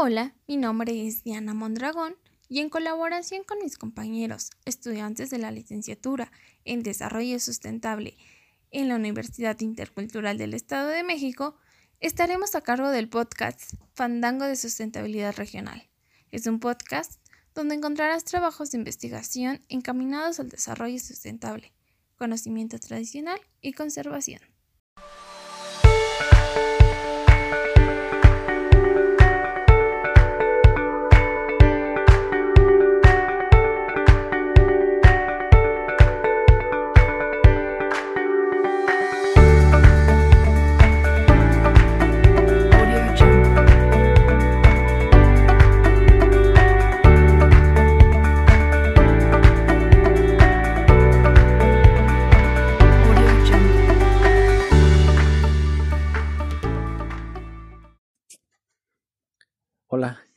Hola, 0.00 0.32
mi 0.46 0.56
nombre 0.56 1.08
es 1.08 1.24
Diana 1.24 1.54
Mondragón 1.54 2.14
y 2.48 2.60
en 2.60 2.70
colaboración 2.70 3.42
con 3.42 3.58
mis 3.58 3.76
compañeros, 3.76 4.50
estudiantes 4.64 5.28
de 5.28 5.38
la 5.38 5.50
licenciatura 5.50 6.30
en 6.64 6.84
Desarrollo 6.84 7.40
Sustentable 7.40 8.16
en 8.70 8.86
la 8.86 8.94
Universidad 8.94 9.58
Intercultural 9.58 10.38
del 10.38 10.54
Estado 10.54 10.86
de 10.86 11.02
México, 11.02 11.56
estaremos 11.98 12.54
a 12.54 12.60
cargo 12.60 12.90
del 12.90 13.08
podcast 13.08 13.72
Fandango 13.92 14.44
de 14.44 14.54
Sustentabilidad 14.54 15.34
Regional. 15.34 15.90
Es 16.30 16.46
un 16.46 16.60
podcast 16.60 17.20
donde 17.52 17.74
encontrarás 17.74 18.24
trabajos 18.24 18.70
de 18.70 18.78
investigación 18.78 19.64
encaminados 19.68 20.38
al 20.38 20.48
desarrollo 20.48 21.00
sustentable, 21.00 21.72
conocimiento 22.16 22.78
tradicional 22.78 23.40
y 23.62 23.72
conservación. 23.72 24.57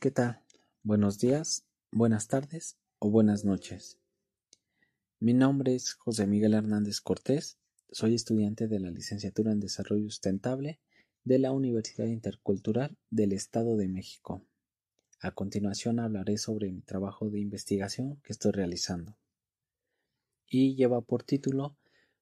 ¿Qué 0.02 0.10
tal? 0.10 0.42
Buenos 0.82 1.20
días, 1.20 1.64
buenas 1.92 2.26
tardes 2.26 2.76
o 2.98 3.08
buenas 3.08 3.44
noches. 3.44 4.00
Mi 5.20 5.32
nombre 5.32 5.76
es 5.76 5.94
José 5.94 6.26
Miguel 6.26 6.54
Hernández 6.54 7.00
Cortés, 7.00 7.56
soy 7.92 8.16
estudiante 8.16 8.66
de 8.66 8.80
la 8.80 8.90
licenciatura 8.90 9.52
en 9.52 9.60
Desarrollo 9.60 10.10
Sustentable 10.10 10.80
de 11.22 11.38
la 11.38 11.52
Universidad 11.52 12.06
Intercultural 12.06 12.98
del 13.10 13.30
Estado 13.30 13.76
de 13.76 13.86
México. 13.86 14.44
A 15.20 15.30
continuación 15.30 16.00
hablaré 16.00 16.36
sobre 16.36 16.72
mi 16.72 16.82
trabajo 16.82 17.30
de 17.30 17.38
investigación 17.38 18.20
que 18.24 18.32
estoy 18.32 18.50
realizando. 18.50 19.16
Y 20.48 20.74
lleva 20.74 21.00
por 21.02 21.22
título 21.22 21.76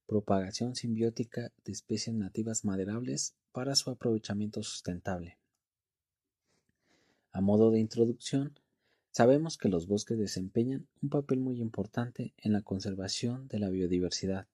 Propagación 0.05 0.75
simbiótica 0.75 1.51
de 1.65 1.73
especies 1.73 2.15
nativas 2.15 2.63
maderables 2.63 3.37
para 3.53 3.75
su 3.75 3.89
aprovechamiento 3.89 4.63
sustentable. 4.63 5.40
A 7.33 7.41
modo 7.41 7.71
de 7.71 7.79
introducción, 7.79 8.59
sabemos 9.13 9.57
que 9.57 9.69
los 9.69 9.87
bosques 9.87 10.19
desempeñan 10.19 10.89
un 11.01 11.11
papel 11.11 11.41
muy 11.41 11.61
importante 11.61 12.35
en 12.39 12.53
la 12.53 12.63
conservación 12.63 13.47
de 13.49 13.59
la 13.59 13.71
biodiversidad, 13.71 14.49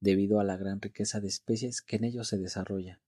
debido 0.00 0.40
a 0.40 0.44
la 0.44 0.56
gran 0.56 0.80
riqueza 0.80 1.20
de 1.20 1.28
especies 1.28 1.82
que 1.82 1.96
en 1.96 2.04
ellos 2.04 2.28
se 2.28 2.38
desarrolla. 2.38 3.00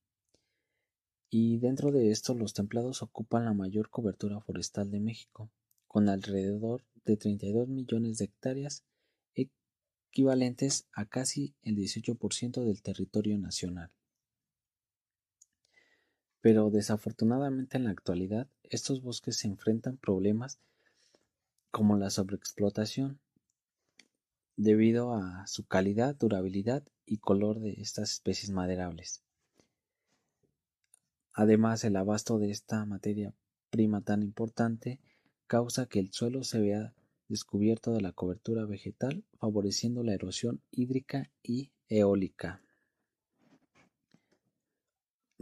Y 1.29 1.59
dentro 1.59 1.91
de 1.91 2.11
esto 2.11 2.33
los 2.33 2.53
templados 2.53 3.01
ocupan 3.01 3.45
la 3.45 3.53
mayor 3.53 3.89
cobertura 3.89 4.39
forestal 4.41 4.91
de 4.91 4.99
México, 4.99 5.49
con 5.87 6.09
alrededor 6.09 6.83
de 7.05 7.17
32 7.17 7.67
millones 7.67 8.17
de 8.17 8.25
hectáreas 8.25 8.83
equivalentes 9.33 10.87
a 10.93 11.05
casi 11.05 11.55
el 11.63 11.75
18% 11.77 12.65
del 12.65 12.81
territorio 12.81 13.37
nacional. 13.37 13.91
Pero 16.41 16.69
desafortunadamente 16.69 17.77
en 17.77 17.85
la 17.85 17.91
actualidad 17.91 18.47
estos 18.63 19.01
bosques 19.01 19.37
se 19.37 19.47
enfrentan 19.47 19.97
problemas 19.97 20.59
como 21.69 21.97
la 21.97 22.09
sobreexplotación 22.09 23.19
debido 24.57 25.13
a 25.13 25.47
su 25.47 25.65
calidad, 25.65 26.15
durabilidad 26.15 26.83
y 27.05 27.17
color 27.17 27.59
de 27.59 27.73
estas 27.79 28.11
especies 28.11 28.51
maderables. 28.51 29.23
Además, 31.33 31.83
el 31.83 31.95
abasto 31.95 32.39
de 32.39 32.51
esta 32.51 32.85
materia 32.85 33.33
prima 33.69 34.01
tan 34.01 34.21
importante 34.21 34.99
causa 35.47 35.85
que 35.85 35.99
el 35.99 36.11
suelo 36.11 36.43
se 36.43 36.59
vea 36.59 36.93
descubierto 37.29 37.93
de 37.93 38.01
la 38.01 38.11
cobertura 38.11 38.65
vegetal, 38.65 39.23
favoreciendo 39.39 40.03
la 40.03 40.13
erosión 40.13 40.61
hídrica 40.71 41.31
y 41.41 41.71
eólica. 41.87 42.61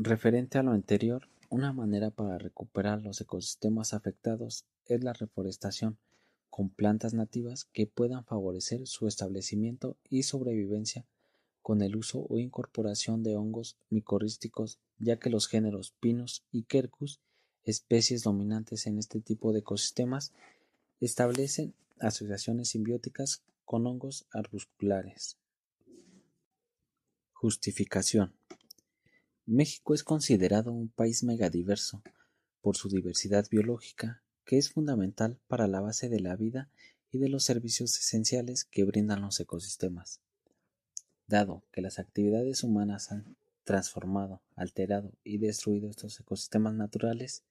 Referente 0.01 0.57
a 0.57 0.63
lo 0.63 0.71
anterior, 0.71 1.27
una 1.49 1.73
manera 1.73 2.09
para 2.09 2.37
recuperar 2.37 3.01
los 3.01 3.19
ecosistemas 3.19 3.93
afectados 3.93 4.63
es 4.85 5.03
la 5.03 5.11
reforestación, 5.11 5.97
con 6.49 6.69
plantas 6.69 7.13
nativas 7.13 7.65
que 7.73 7.85
puedan 7.85 8.23
favorecer 8.23 8.88
su 8.88 9.09
establecimiento 9.09 9.97
y 10.09 10.23
sobrevivencia 10.23 11.05
con 11.61 11.81
el 11.81 11.97
uso 11.97 12.25
o 12.29 12.38
incorporación 12.38 13.23
de 13.23 13.35
hongos 13.35 13.75
micorrísticos, 13.89 14.79
ya 14.99 15.19
que 15.19 15.29
los 15.29 15.49
géneros 15.49 15.93
Pinus 15.99 16.45
y 16.49 16.63
Quercus, 16.63 17.19
especies 17.65 18.23
dominantes 18.23 18.88
en 18.88 18.99
este 18.99 19.19
tipo 19.19 19.51
de 19.51 19.59
ecosistemas, 19.59 20.31
establecen 21.01 21.73
asociaciones 21.99 22.69
simbióticas 22.69 23.43
con 23.65 23.85
hongos 23.85 24.25
arbusculares. 24.31 25.35
Justificación 27.33 28.38
México 29.51 29.95
es 29.95 30.03
considerado 30.03 30.71
un 30.71 30.89
país 30.89 31.23
megadiverso 31.23 32.03
por 32.61 32.77
su 32.77 32.87
diversidad 32.87 33.47
biológica, 33.49 34.21
que 34.45 34.59
es 34.59 34.69
fundamental 34.69 35.39
para 35.47 35.67
la 35.67 35.81
base 35.81 36.07
de 36.07 36.19
la 36.19 36.35
vida 36.35 36.69
y 37.09 37.17
de 37.17 37.29
los 37.29 37.45
servicios 37.45 37.97
esenciales 37.97 38.63
que 38.63 38.83
brindan 38.83 39.21
los 39.21 39.39
ecosistemas. 39.39 40.21
Dado 41.25 41.63
que 41.71 41.81
las 41.81 41.97
actividades 41.97 42.63
humanas 42.63 43.11
han 43.11 43.38
transformado, 43.63 44.43
alterado 44.55 45.13
y 45.23 45.39
destruido 45.39 45.89
estos 45.89 46.19
ecosistemas 46.19 46.75
naturales, 46.75 47.43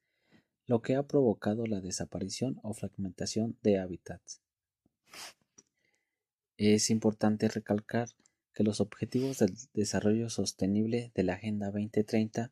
lo 0.66 0.82
que 0.82 0.94
ha 0.94 1.03
provocado 1.03 1.66
la 1.66 1.81
desaparición 1.81 2.60
o 2.62 2.75
fragmentación 2.75 3.58
de 3.64 3.81
hábitats. 3.81 4.41
Es 6.58 6.91
importante 6.91 7.48
recalcar 7.48 8.10
que 8.58 8.64
los 8.64 8.80
objetivos 8.80 9.38
del 9.38 9.56
desarrollo 9.72 10.28
sostenible 10.30 11.12
de 11.14 11.22
la 11.22 11.34
Agenda 11.34 11.66
2030 11.66 12.50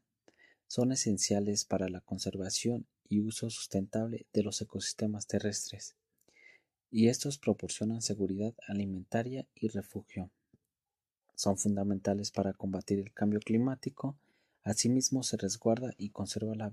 son 0.69 0.93
esenciales 0.93 1.65
para 1.65 1.89
la 1.89 2.01
conservación 2.01 2.87
y 3.09 3.23
uso 3.23 3.51
sustentable 3.51 4.25
de 4.33 4.45
los 4.45 4.63
ecosistemas 4.63 5.27
terrestres, 5.27 5.97
y 6.93 7.09
estos 7.09 7.39
proporcionan 7.39 8.03
seguridad 8.03 8.55
alimentaria 8.69 9.49
y 9.57 9.67
refugio. 9.67 10.31
Son 11.35 11.59
fundamentales 11.59 12.31
para 12.31 12.53
combatir 12.53 13.01
el 13.01 13.13
cambio 13.13 13.41
climático, 13.41 14.17
asimismo 14.63 15.25
se 15.25 15.37
resguarda 15.37 15.93
y 15.99 16.11
conserva 16.11 16.55
la 16.55 16.73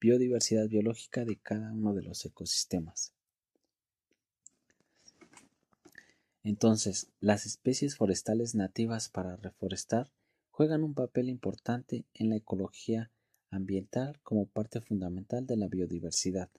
biodiversidad 0.00 0.68
biológica 0.68 1.24
de 1.24 1.36
cada 1.36 1.72
uno 1.72 1.94
de 1.94 2.02
los 2.02 2.24
ecosistemas. 2.24 3.12
Entonces, 6.44 7.08
las 7.20 7.46
especies 7.46 7.96
forestales 7.96 8.54
nativas 8.54 9.08
para 9.08 9.36
reforestar 9.36 10.10
juegan 10.50 10.82
un 10.82 10.94
papel 10.94 11.28
importante 11.28 12.04
en 12.14 12.30
la 12.30 12.36
ecología 12.36 13.10
ambiental 13.50 14.18
como 14.22 14.46
parte 14.46 14.80
fundamental 14.80 15.46
de 15.46 15.56
la 15.56 15.68
biodiversidad. 15.68 16.50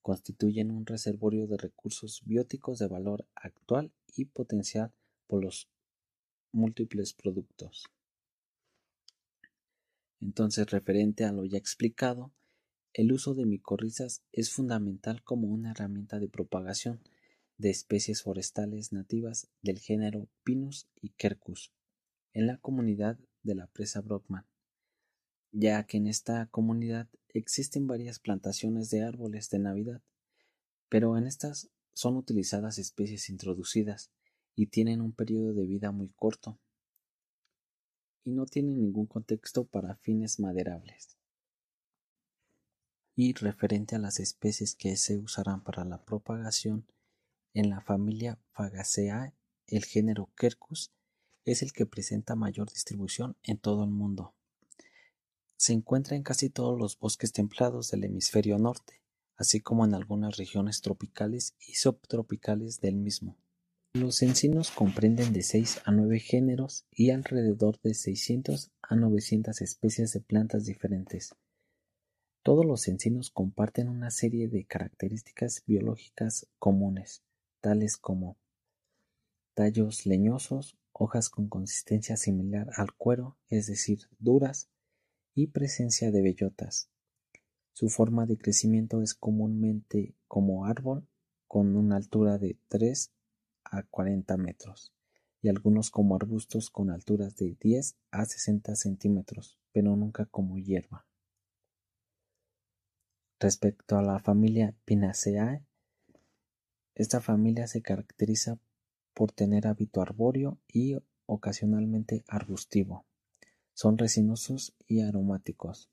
Constituyen 0.00 0.70
un 0.70 0.86
reservorio 0.86 1.46
de 1.46 1.56
recursos 1.56 2.22
bióticos 2.24 2.78
de 2.78 2.86
valor 2.86 3.26
actual 3.34 3.90
y 4.14 4.26
potencial 4.26 4.92
por 5.26 5.42
los 5.42 5.68
múltiples 6.52 7.14
productos. 7.14 7.86
Entonces, 10.20 10.70
referente 10.70 11.24
a 11.24 11.32
lo 11.32 11.44
ya 11.44 11.58
explicado, 11.58 12.32
el 12.92 13.12
uso 13.12 13.34
de 13.34 13.44
micorrizas 13.44 14.22
es 14.30 14.50
fundamental 14.50 15.22
como 15.24 15.48
una 15.48 15.72
herramienta 15.72 16.20
de 16.20 16.28
propagación 16.28 17.00
de 17.58 17.70
especies 17.70 18.22
forestales 18.22 18.92
nativas 18.92 19.48
del 19.62 19.78
género 19.78 20.28
Pinus 20.42 20.88
y 21.00 21.10
Quercus 21.10 21.72
en 22.32 22.46
la 22.46 22.58
comunidad 22.58 23.18
de 23.42 23.54
la 23.54 23.66
presa 23.68 24.00
Brockman, 24.00 24.46
ya 25.52 25.84
que 25.84 25.98
en 25.98 26.08
esta 26.08 26.46
comunidad 26.46 27.08
existen 27.28 27.86
varias 27.86 28.18
plantaciones 28.18 28.90
de 28.90 29.02
árboles 29.02 29.50
de 29.50 29.58
Navidad, 29.60 30.02
pero 30.88 31.16
en 31.16 31.26
estas 31.26 31.70
son 31.92 32.16
utilizadas 32.16 32.78
especies 32.78 33.30
introducidas 33.30 34.10
y 34.56 34.66
tienen 34.66 35.00
un 35.00 35.12
periodo 35.12 35.52
de 35.52 35.66
vida 35.66 35.92
muy 35.92 36.08
corto 36.08 36.58
y 38.24 38.32
no 38.32 38.46
tienen 38.46 38.80
ningún 38.80 39.06
contexto 39.06 39.64
para 39.64 39.96
fines 39.96 40.40
maderables. 40.40 41.16
Y 43.14 43.32
referente 43.34 43.94
a 43.94 43.98
las 43.98 44.18
especies 44.18 44.74
que 44.74 44.96
se 44.96 45.18
usarán 45.18 45.62
para 45.62 45.84
la 45.84 46.02
propagación, 46.02 46.84
en 47.54 47.70
la 47.70 47.80
familia 47.80 48.38
Fagaceae, 48.52 49.32
el 49.68 49.84
género 49.84 50.28
Quercus 50.36 50.90
es 51.44 51.62
el 51.62 51.72
que 51.72 51.86
presenta 51.86 52.34
mayor 52.34 52.68
distribución 52.68 53.36
en 53.44 53.58
todo 53.58 53.84
el 53.84 53.90
mundo. 53.90 54.34
Se 55.56 55.72
encuentra 55.72 56.16
en 56.16 56.24
casi 56.24 56.50
todos 56.50 56.78
los 56.78 56.98
bosques 56.98 57.32
templados 57.32 57.90
del 57.90 58.04
hemisferio 58.04 58.58
norte, 58.58 59.00
así 59.36 59.60
como 59.60 59.84
en 59.84 59.94
algunas 59.94 60.36
regiones 60.36 60.80
tropicales 60.80 61.54
y 61.60 61.74
subtropicales 61.74 62.80
del 62.80 62.96
mismo. 62.96 63.36
Los 63.92 64.22
encinos 64.22 64.72
comprenden 64.72 65.32
de 65.32 65.44
6 65.44 65.82
a 65.84 65.92
9 65.92 66.18
géneros 66.18 66.84
y 66.90 67.10
alrededor 67.10 67.80
de 67.82 67.94
600 67.94 68.72
a 68.82 68.96
900 68.96 69.60
especies 69.60 70.12
de 70.12 70.20
plantas 70.20 70.66
diferentes. 70.66 71.36
Todos 72.42 72.66
los 72.66 72.88
encinos 72.88 73.30
comparten 73.30 73.88
una 73.88 74.10
serie 74.10 74.48
de 74.48 74.64
características 74.64 75.62
biológicas 75.64 76.48
comunes, 76.58 77.22
tales 77.64 77.96
como 77.96 78.36
tallos 79.54 80.04
leñosos, 80.04 80.76
hojas 80.92 81.30
con 81.30 81.48
consistencia 81.48 82.18
similar 82.18 82.68
al 82.76 82.92
cuero, 82.92 83.38
es 83.48 83.68
decir, 83.68 84.00
duras, 84.18 84.68
y 85.34 85.46
presencia 85.46 86.10
de 86.10 86.20
bellotas. 86.20 86.90
Su 87.72 87.88
forma 87.88 88.26
de 88.26 88.36
crecimiento 88.36 89.00
es 89.00 89.14
comúnmente 89.14 90.14
como 90.28 90.66
árbol, 90.66 91.08
con 91.48 91.74
una 91.74 91.96
altura 91.96 92.36
de 92.36 92.58
3 92.68 93.10
a 93.64 93.82
40 93.84 94.36
metros, 94.36 94.92
y 95.40 95.48
algunos 95.48 95.90
como 95.90 96.16
arbustos 96.16 96.68
con 96.68 96.90
alturas 96.90 97.34
de 97.36 97.56
10 97.58 97.96
a 98.10 98.26
60 98.26 98.76
centímetros, 98.76 99.58
pero 99.72 99.96
nunca 99.96 100.26
como 100.26 100.58
hierba. 100.58 101.06
Respecto 103.40 103.96
a 103.96 104.02
la 104.02 104.18
familia 104.18 104.76
Pinaceae, 104.84 105.64
esta 106.94 107.20
familia 107.20 107.66
se 107.66 107.82
caracteriza 107.82 108.58
por 109.14 109.32
tener 109.32 109.66
hábito 109.66 110.00
arbóreo 110.00 110.58
y 110.68 110.96
ocasionalmente 111.26 112.24
arbustivo. 112.28 113.04
Son 113.72 113.98
resinosos 113.98 114.74
y 114.86 115.00
aromáticos. 115.00 115.90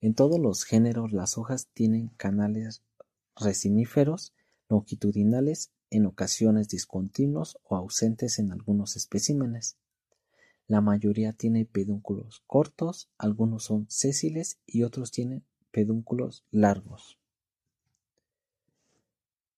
En 0.00 0.14
todos 0.14 0.38
los 0.38 0.64
géneros 0.64 1.12
las 1.12 1.38
hojas 1.38 1.68
tienen 1.72 2.08
canales 2.16 2.82
resiníferos 3.36 4.34
longitudinales, 4.68 5.70
en 5.90 6.06
ocasiones 6.06 6.68
discontinuos 6.68 7.58
o 7.62 7.76
ausentes 7.76 8.38
en 8.38 8.50
algunos 8.50 8.96
especímenes. 8.96 9.76
La 10.66 10.80
mayoría 10.80 11.32
tiene 11.32 11.66
pedúnculos 11.66 12.42
cortos, 12.46 13.10
algunos 13.18 13.64
son 13.64 13.86
sésiles 13.88 14.58
y 14.66 14.82
otros 14.82 15.12
tienen 15.12 15.44
pedúnculos 15.70 16.44
largos. 16.50 17.18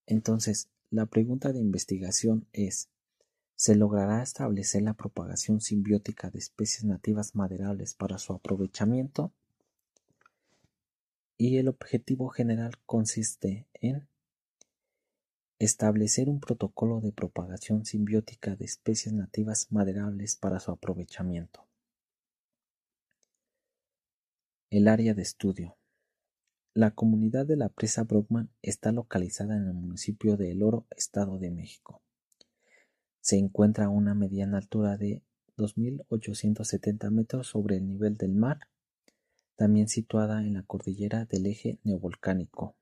Entonces, 0.06 0.68
la 0.90 1.06
pregunta 1.06 1.52
de 1.52 1.58
investigación 1.58 2.46
es, 2.52 2.88
¿se 3.56 3.74
logrará 3.74 4.22
establecer 4.22 4.82
la 4.82 4.94
propagación 4.94 5.60
simbiótica 5.60 6.30
de 6.30 6.38
especies 6.38 6.84
nativas 6.84 7.34
maderables 7.34 7.94
para 7.94 8.18
su 8.18 8.32
aprovechamiento? 8.32 9.32
Y 11.36 11.58
el 11.58 11.68
objetivo 11.68 12.28
general 12.28 12.78
consiste 12.86 13.66
en 13.74 14.08
establecer 15.58 16.28
un 16.28 16.40
protocolo 16.40 17.00
de 17.00 17.12
propagación 17.12 17.84
simbiótica 17.84 18.56
de 18.56 18.64
especies 18.64 19.12
nativas 19.14 19.72
maderables 19.72 20.36
para 20.36 20.60
su 20.60 20.70
aprovechamiento. 20.70 21.66
El 24.70 24.88
área 24.88 25.14
de 25.14 25.22
estudio. 25.22 25.76
La 26.76 26.90
comunidad 26.90 27.46
de 27.46 27.56
la 27.56 27.70
presa 27.70 28.02
Brockman 28.02 28.50
está 28.60 28.92
localizada 28.92 29.56
en 29.56 29.66
el 29.66 29.72
municipio 29.72 30.36
de 30.36 30.50
El 30.50 30.62
Oro, 30.62 30.86
Estado 30.90 31.38
de 31.38 31.50
México. 31.50 32.02
Se 33.22 33.38
encuentra 33.38 33.86
a 33.86 33.88
una 33.88 34.14
mediana 34.14 34.58
altura 34.58 34.98
de 34.98 35.22
2.870 35.56 37.10
metros 37.10 37.46
sobre 37.46 37.78
el 37.78 37.86
nivel 37.86 38.18
del 38.18 38.34
mar, 38.34 38.68
también 39.54 39.88
situada 39.88 40.42
en 40.42 40.52
la 40.52 40.64
cordillera 40.64 41.24
del 41.24 41.46
eje 41.46 41.78
neovolcánico. 41.82 42.76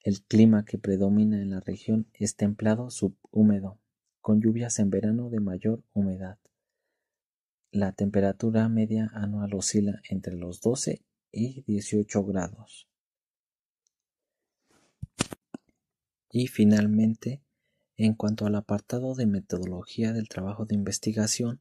El 0.00 0.20
clima 0.24 0.66
que 0.66 0.76
predomina 0.76 1.40
en 1.40 1.48
la 1.48 1.60
región 1.60 2.06
es 2.12 2.36
templado 2.36 2.90
subhúmedo, 2.90 3.80
con 4.20 4.42
lluvias 4.42 4.78
en 4.78 4.90
verano 4.90 5.30
de 5.30 5.40
mayor 5.40 5.82
humedad. 5.94 6.38
La 7.70 7.92
temperatura 7.92 8.68
media 8.68 9.10
anual 9.14 9.54
oscila 9.54 10.02
entre 10.10 10.36
los 10.36 10.60
12 10.60 11.07
y 11.32 11.62
18 11.62 12.24
grados. 12.24 12.88
Y 16.30 16.46
finalmente, 16.48 17.42
en 17.96 18.14
cuanto 18.14 18.46
al 18.46 18.54
apartado 18.54 19.14
de 19.14 19.26
metodología 19.26 20.12
del 20.12 20.28
trabajo 20.28 20.66
de 20.66 20.74
investigación, 20.74 21.60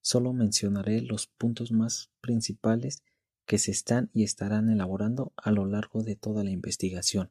solo 0.00 0.32
mencionaré 0.32 1.00
los 1.00 1.26
puntos 1.26 1.72
más 1.72 2.10
principales 2.20 3.02
que 3.46 3.58
se 3.58 3.70
están 3.70 4.10
y 4.12 4.24
estarán 4.24 4.68
elaborando 4.68 5.32
a 5.36 5.50
lo 5.50 5.64
largo 5.64 6.02
de 6.02 6.16
toda 6.16 6.44
la 6.44 6.50
investigación. 6.50 7.30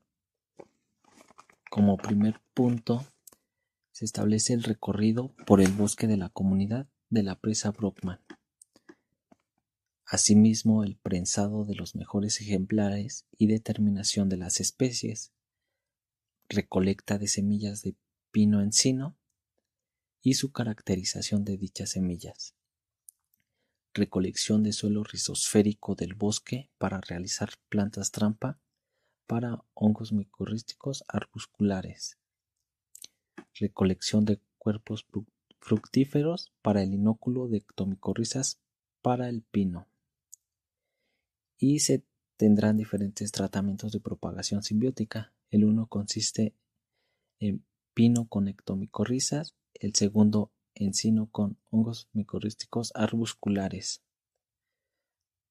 Como 1.69 1.97
primer 1.97 2.39
punto, 2.53 3.05
se 3.91 4.05
establece 4.05 4.53
el 4.53 4.63
recorrido 4.63 5.33
por 5.45 5.61
el 5.61 5.71
bosque 5.71 6.07
de 6.07 6.17
la 6.17 6.29
comunidad 6.29 6.87
de 7.09 7.23
la 7.23 7.39
presa 7.39 7.71
Brockman. 7.71 8.19
Asimismo, 10.09 10.85
el 10.85 10.95
prensado 10.95 11.65
de 11.65 11.75
los 11.75 11.93
mejores 11.93 12.39
ejemplares 12.39 13.25
y 13.37 13.47
determinación 13.47 14.29
de 14.29 14.37
las 14.37 14.61
especies, 14.61 15.33
recolecta 16.47 17.17
de 17.17 17.27
semillas 17.27 17.81
de 17.81 17.93
pino 18.31 18.61
encino 18.61 19.17
y 20.21 20.35
su 20.35 20.53
caracterización 20.53 21.43
de 21.43 21.57
dichas 21.57 21.89
semillas, 21.89 22.55
recolección 23.93 24.63
de 24.63 24.71
suelo 24.71 25.03
rizosférico 25.03 25.93
del 25.95 26.13
bosque 26.13 26.69
para 26.77 27.01
realizar 27.01 27.49
plantas 27.67 28.11
trampa 28.11 28.61
para 29.25 29.61
hongos 29.73 30.13
micorrísticos 30.13 31.03
arbusculares, 31.09 32.17
recolección 33.55 34.23
de 34.23 34.39
cuerpos 34.57 35.05
fructíferos 35.59 36.53
para 36.61 36.81
el 36.81 36.93
inóculo 36.93 37.49
de 37.49 37.57
ectomicorrizas 37.57 38.61
para 39.01 39.27
el 39.27 39.41
pino 39.41 39.89
y 41.57 41.79
se 41.79 42.03
tendrán 42.37 42.77
diferentes 42.77 43.31
tratamientos 43.31 43.91
de 43.91 43.99
propagación 43.99 44.63
simbiótica. 44.63 45.33
El 45.49 45.65
uno 45.65 45.87
consiste 45.87 46.53
en 47.39 47.65
pino 47.93 48.27
con 48.27 48.47
ectomicorrizas, 48.47 49.55
el 49.73 49.95
segundo 49.95 50.51
encino 50.75 51.29
con 51.31 51.57
hongos 51.71 52.09
micorrísticos 52.13 52.91
arbusculares. 52.95 54.03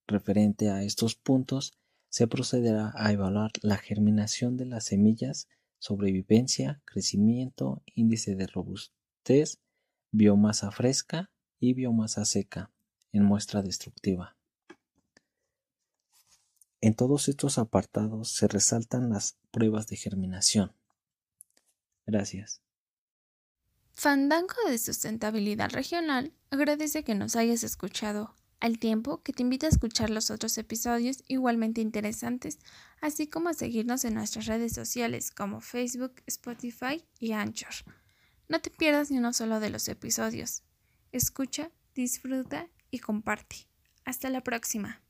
Referente 0.07 0.71
a 0.71 0.85
estos 0.85 1.17
puntos, 1.17 1.77
se 2.09 2.29
procederá 2.29 2.93
a 2.95 3.13
evaluar 3.13 3.51
la 3.63 3.77
germinación 3.77 4.57
de 4.57 4.67
las 4.67 4.85
semillas, 4.85 5.49
sobrevivencia, 5.79 6.81
crecimiento, 6.85 7.83
índice 7.95 8.37
de 8.37 8.47
robustez, 8.47 9.61
biomasa 10.13 10.71
fresca 10.71 11.31
y 11.59 11.75
biomasa 11.75 12.25
seca 12.25 12.71
en 13.13 13.25
muestra 13.25 13.63
destructiva. 13.63 14.36
En 16.81 16.95
todos 16.95 17.29
estos 17.29 17.59
apartados 17.59 18.31
se 18.31 18.49
resaltan 18.49 19.11
las 19.11 19.37
pruebas 19.51 19.87
de 19.87 19.97
germinación. 19.97 20.73
Gracias. 22.07 22.61
Fandango 23.95 24.55
de 24.69 24.79
Sustentabilidad 24.79 25.71
Regional 25.71 26.33
agradece 26.51 27.03
que 27.03 27.15
nos 27.15 27.35
hayas 27.35 27.63
escuchado, 27.63 28.35
al 28.61 28.79
tiempo 28.79 29.23
que 29.23 29.33
te 29.33 29.43
invita 29.43 29.67
a 29.67 29.71
escuchar 29.71 30.11
los 30.11 30.31
otros 30.31 30.57
episodios 30.59 31.25
igualmente 31.29 31.81
interesantes, 31.81 32.59
así 33.01 33.27
como 33.27 33.49
a 33.49 33.55
seguirnos 33.55 34.05
en 34.05 34.15
nuestras 34.15 34.47
redes 34.47 34.73
sociales 34.73 35.31
como 35.31 35.61
Facebook, 35.61 36.23
Spotify 36.27 37.05
y 37.19 37.33
Anchor. 37.33 37.73
No 38.49 38.61
te 38.61 38.71
pierdas 38.71 39.11
ni 39.11 39.19
uno 39.19 39.33
solo 39.33 39.61
de 39.61 39.71
los 39.71 39.89
episodios. 39.89 40.63
Escucha, 41.13 41.71
disfruta 41.95 42.69
y 42.91 42.99
comparte. 42.99 43.67
Hasta 44.05 44.31
la 44.31 44.43
próxima. 44.43 45.06